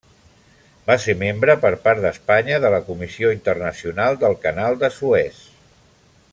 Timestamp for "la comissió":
2.77-3.35